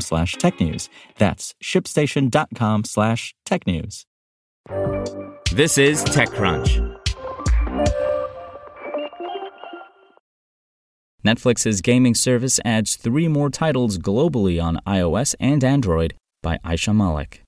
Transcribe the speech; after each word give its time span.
slash 0.00 0.36
technews. 0.36 0.88
That's 1.18 1.54
shipstation.com 1.62 2.84
slash 2.84 3.34
technews. 3.46 4.04
This 5.52 5.78
is 5.78 6.02
TechCrunch. 6.04 6.98
Netflix's 11.24 11.80
gaming 11.80 12.14
service 12.14 12.60
adds 12.64 12.96
three 12.96 13.28
more 13.28 13.48
titles 13.48 13.96
globally 13.98 14.62
on 14.62 14.78
iOS 14.86 15.34
and 15.40 15.64
Android 15.64 16.14
by 16.42 16.58
Aisha 16.64 16.94
Malik. 16.94 17.43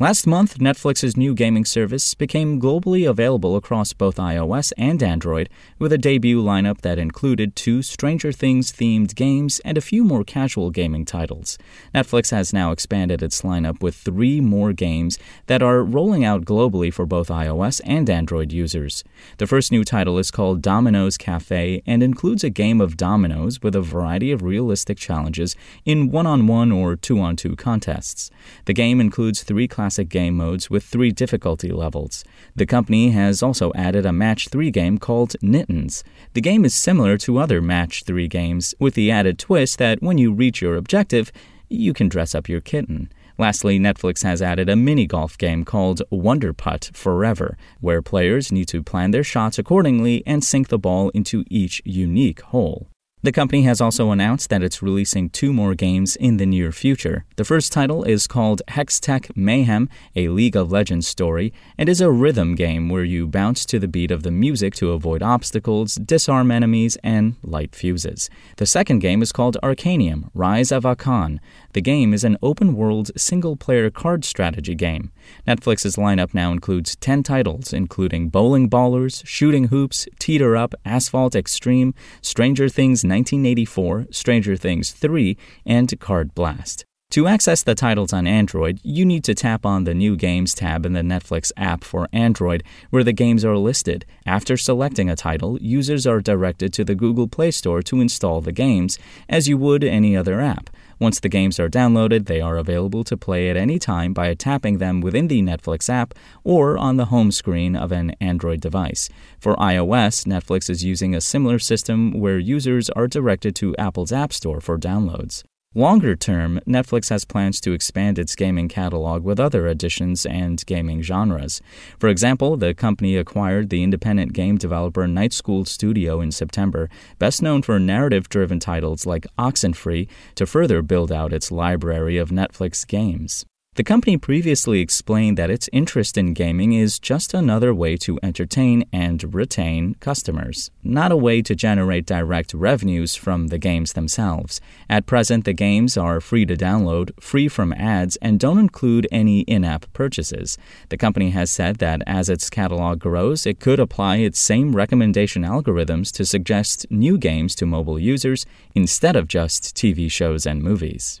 Last 0.00 0.28
month, 0.28 0.58
Netflix's 0.58 1.16
new 1.16 1.34
gaming 1.34 1.64
service 1.64 2.14
became 2.14 2.60
globally 2.60 3.10
available 3.10 3.56
across 3.56 3.92
both 3.92 4.14
iOS 4.18 4.72
and 4.78 5.02
Android, 5.02 5.48
with 5.80 5.92
a 5.92 5.98
debut 5.98 6.40
lineup 6.40 6.82
that 6.82 7.00
included 7.00 7.56
two 7.56 7.82
Stranger 7.82 8.30
Things 8.30 8.70
themed 8.70 9.16
games 9.16 9.60
and 9.64 9.76
a 9.76 9.80
few 9.80 10.04
more 10.04 10.22
casual 10.22 10.70
gaming 10.70 11.04
titles. 11.04 11.58
Netflix 11.92 12.30
has 12.30 12.52
now 12.52 12.70
expanded 12.70 13.24
its 13.24 13.42
lineup 13.42 13.82
with 13.82 13.96
three 13.96 14.40
more 14.40 14.72
games 14.72 15.18
that 15.46 15.64
are 15.64 15.82
rolling 15.82 16.24
out 16.24 16.44
globally 16.44 16.94
for 16.94 17.04
both 17.04 17.26
iOS 17.26 17.80
and 17.84 18.08
Android 18.08 18.52
users. 18.52 19.02
The 19.38 19.48
first 19.48 19.72
new 19.72 19.82
title 19.82 20.16
is 20.18 20.30
called 20.30 20.62
Dominoes 20.62 21.16
Cafe 21.16 21.82
and 21.86 22.04
includes 22.04 22.44
a 22.44 22.50
game 22.50 22.80
of 22.80 22.96
dominoes 22.96 23.64
with 23.64 23.74
a 23.74 23.82
variety 23.82 24.30
of 24.30 24.44
realistic 24.44 24.96
challenges 24.96 25.56
in 25.84 26.12
one 26.12 26.28
on 26.28 26.46
one 26.46 26.70
or 26.70 26.94
two 26.94 27.18
on 27.18 27.34
two 27.34 27.56
contests. 27.56 28.30
The 28.66 28.74
game 28.74 29.00
includes 29.00 29.42
three 29.42 29.66
classes 29.66 29.87
classic 29.88 30.10
game 30.10 30.36
modes 30.36 30.68
with 30.68 30.84
three 30.84 31.10
difficulty 31.10 31.72
levels. 31.72 32.22
The 32.54 32.66
company 32.66 33.08
has 33.12 33.42
also 33.42 33.72
added 33.74 34.04
a 34.04 34.12
Match 34.12 34.50
3 34.50 34.70
game 34.70 34.98
called 34.98 35.34
Knittens. 35.40 36.04
The 36.34 36.42
game 36.42 36.66
is 36.66 36.74
similar 36.74 37.16
to 37.16 37.38
other 37.38 37.62
Match 37.62 38.04
3 38.04 38.28
games, 38.28 38.74
with 38.78 38.92
the 38.92 39.10
added 39.10 39.38
twist 39.38 39.78
that 39.78 40.02
when 40.02 40.18
you 40.18 40.30
reach 40.30 40.60
your 40.60 40.76
objective, 40.76 41.32
you 41.70 41.94
can 41.94 42.10
dress 42.10 42.34
up 42.34 42.50
your 42.50 42.60
kitten. 42.60 43.10
Lastly, 43.38 43.78
Netflix 43.80 44.22
has 44.24 44.42
added 44.42 44.68
a 44.68 44.76
mini 44.76 45.06
golf 45.06 45.38
game 45.38 45.64
called 45.64 46.02
Wonderputt 46.12 46.94
Forever, 46.94 47.56
where 47.80 48.02
players 48.02 48.52
need 48.52 48.68
to 48.68 48.82
plan 48.82 49.10
their 49.10 49.24
shots 49.24 49.58
accordingly 49.58 50.22
and 50.26 50.44
sink 50.44 50.68
the 50.68 50.78
ball 50.78 51.08
into 51.14 51.44
each 51.48 51.80
unique 51.86 52.42
hole. 52.42 52.88
The 53.20 53.32
company 53.32 53.62
has 53.62 53.80
also 53.80 54.12
announced 54.12 54.48
that 54.48 54.62
it's 54.62 54.80
releasing 54.80 55.28
two 55.28 55.52
more 55.52 55.74
games 55.74 56.14
in 56.14 56.36
the 56.36 56.46
near 56.46 56.70
future. 56.70 57.24
The 57.34 57.44
first 57.44 57.72
title 57.72 58.04
is 58.04 58.28
called 58.28 58.62
Hextech 58.68 59.36
Mayhem, 59.36 59.88
a 60.14 60.28
League 60.28 60.54
of 60.54 60.70
Legends 60.70 61.08
story, 61.08 61.52
and 61.76 61.88
is 61.88 62.00
a 62.00 62.12
rhythm 62.12 62.54
game 62.54 62.88
where 62.88 63.02
you 63.02 63.26
bounce 63.26 63.66
to 63.66 63.80
the 63.80 63.88
beat 63.88 64.12
of 64.12 64.22
the 64.22 64.30
music 64.30 64.72
to 64.76 64.92
avoid 64.92 65.20
obstacles, 65.20 65.96
disarm 65.96 66.52
enemies, 66.52 66.96
and 67.02 67.34
light 67.42 67.74
fuses. 67.74 68.30
The 68.56 68.66
second 68.66 69.00
game 69.00 69.20
is 69.20 69.32
called 69.32 69.56
Arcanium 69.64 70.30
Rise 70.32 70.70
of 70.70 70.84
Akhan. 70.84 71.40
The 71.78 71.82
game 71.82 72.12
is 72.12 72.24
an 72.24 72.38
open 72.42 72.74
world 72.74 73.12
single 73.16 73.54
player 73.54 73.88
card 73.88 74.24
strategy 74.24 74.74
game. 74.74 75.12
Netflix's 75.46 75.94
lineup 75.94 76.34
now 76.34 76.50
includes 76.50 76.96
10 76.96 77.22
titles, 77.22 77.72
including 77.72 78.30
Bowling 78.30 78.68
Ballers, 78.68 79.24
Shooting 79.24 79.68
Hoops, 79.68 80.08
Teeter 80.18 80.56
Up, 80.56 80.74
Asphalt 80.84 81.34
Xtreme, 81.34 81.94
Stranger 82.20 82.68
Things 82.68 83.04
1984, 83.04 84.08
Stranger 84.10 84.56
Things 84.56 84.90
3, 84.90 85.36
and 85.64 86.00
Card 86.00 86.34
Blast. 86.34 86.87
To 87.12 87.26
access 87.26 87.62
the 87.62 87.74
titles 87.74 88.12
on 88.12 88.26
Android, 88.26 88.80
you 88.82 89.06
need 89.06 89.24
to 89.24 89.34
tap 89.34 89.64
on 89.64 89.84
the 89.84 89.94
New 89.94 90.14
Games 90.14 90.52
tab 90.52 90.84
in 90.84 90.92
the 90.92 91.00
Netflix 91.00 91.50
app 91.56 91.82
for 91.82 92.06
Android, 92.12 92.62
where 92.90 93.02
the 93.02 93.14
games 93.14 93.46
are 93.46 93.56
listed. 93.56 94.04
After 94.26 94.58
selecting 94.58 95.08
a 95.08 95.16
title, 95.16 95.58
users 95.62 96.06
are 96.06 96.20
directed 96.20 96.70
to 96.74 96.84
the 96.84 96.94
Google 96.94 97.26
Play 97.26 97.50
Store 97.50 97.80
to 97.80 98.02
install 98.02 98.42
the 98.42 98.52
games, 98.52 98.98
as 99.26 99.48
you 99.48 99.56
would 99.56 99.84
any 99.84 100.14
other 100.14 100.38
app. 100.38 100.68
Once 101.00 101.18
the 101.18 101.30
games 101.30 101.58
are 101.58 101.70
downloaded, 101.70 102.26
they 102.26 102.42
are 102.42 102.58
available 102.58 103.04
to 103.04 103.16
play 103.16 103.48
at 103.48 103.56
any 103.56 103.78
time 103.78 104.12
by 104.12 104.34
tapping 104.34 104.76
them 104.76 105.00
within 105.00 105.28
the 105.28 105.40
Netflix 105.40 105.88
app 105.88 106.12
or 106.44 106.76
on 106.76 106.98
the 106.98 107.06
home 107.06 107.32
screen 107.32 107.74
of 107.74 107.90
an 107.90 108.10
Android 108.20 108.60
device. 108.60 109.08
For 109.40 109.56
iOS, 109.56 110.26
Netflix 110.26 110.68
is 110.68 110.84
using 110.84 111.14
a 111.14 111.22
similar 111.22 111.58
system 111.58 112.20
where 112.20 112.38
users 112.38 112.90
are 112.90 113.08
directed 113.08 113.56
to 113.56 113.74
Apple's 113.76 114.12
App 114.12 114.30
Store 114.30 114.60
for 114.60 114.76
downloads. 114.76 115.42
Longer 115.78 116.16
term, 116.16 116.58
Netflix 116.66 117.08
has 117.10 117.24
plans 117.24 117.60
to 117.60 117.70
expand 117.70 118.18
its 118.18 118.34
gaming 118.34 118.66
catalog 118.66 119.22
with 119.22 119.38
other 119.38 119.68
additions 119.68 120.26
and 120.26 120.66
gaming 120.66 121.02
genres. 121.02 121.62
For 122.00 122.08
example, 122.08 122.56
the 122.56 122.74
company 122.74 123.14
acquired 123.14 123.70
the 123.70 123.84
independent 123.84 124.32
game 124.32 124.56
developer 124.56 125.06
Night 125.06 125.32
School 125.32 125.64
Studio 125.64 126.20
in 126.20 126.32
September, 126.32 126.90
best 127.20 127.42
known 127.42 127.62
for 127.62 127.78
narrative 127.78 128.28
driven 128.28 128.58
titles 128.58 129.06
like 129.06 129.28
Oxenfree, 129.38 130.08
to 130.34 130.46
further 130.46 130.82
build 130.82 131.12
out 131.12 131.32
its 131.32 131.52
library 131.52 132.16
of 132.16 132.30
Netflix 132.30 132.84
games. 132.84 133.46
The 133.78 133.84
company 133.84 134.16
previously 134.16 134.80
explained 134.80 135.38
that 135.38 135.52
its 135.52 135.68
interest 135.72 136.18
in 136.18 136.34
gaming 136.34 136.72
is 136.72 136.98
just 136.98 137.32
another 137.32 137.72
way 137.72 137.96
to 137.98 138.18
entertain 138.24 138.84
and 138.92 139.32
retain 139.32 139.94
customers, 140.00 140.72
not 140.82 141.12
a 141.12 141.16
way 141.16 141.42
to 141.42 141.54
generate 141.54 142.04
direct 142.04 142.52
revenues 142.52 143.14
from 143.14 143.46
the 143.46 143.56
games 143.58 143.92
themselves. 143.92 144.60
At 144.90 145.06
present, 145.06 145.44
the 145.44 145.52
games 145.52 145.96
are 145.96 146.20
free 146.20 146.44
to 146.46 146.56
download, 146.56 147.12
free 147.22 147.46
from 147.46 147.72
ads, 147.72 148.16
and 148.16 148.40
don't 148.40 148.58
include 148.58 149.06
any 149.12 149.42
in 149.42 149.62
app 149.62 149.86
purchases. 149.92 150.58
The 150.88 150.98
company 150.98 151.30
has 151.30 151.48
said 151.48 151.76
that 151.76 152.02
as 152.04 152.28
its 152.28 152.50
catalog 152.50 152.98
grows, 152.98 153.46
it 153.46 153.60
could 153.60 153.78
apply 153.78 154.16
its 154.16 154.40
same 154.40 154.74
recommendation 154.74 155.44
algorithms 155.44 156.10
to 156.14 156.26
suggest 156.26 156.84
new 156.90 157.16
games 157.16 157.54
to 157.54 157.64
mobile 157.64 158.00
users 158.00 158.44
instead 158.74 159.14
of 159.14 159.28
just 159.28 159.76
TV 159.76 160.10
shows 160.10 160.46
and 160.46 160.64
movies. 160.64 161.20